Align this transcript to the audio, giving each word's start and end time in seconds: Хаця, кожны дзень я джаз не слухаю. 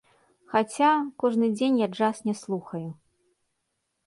Хаця, 0.53 0.91
кожны 1.23 1.49
дзень 1.57 1.77
я 1.83 1.87
джаз 1.97 2.23
не 2.31 2.35
слухаю. 2.43 2.85